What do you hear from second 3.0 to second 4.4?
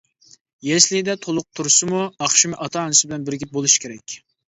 بىلەن بىرگە بولۇشى كېرەك.